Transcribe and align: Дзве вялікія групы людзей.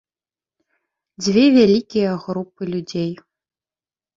Дзве 1.27 1.43
вялікія 1.57 2.15
групы 2.25 2.61
людзей. 2.73 3.11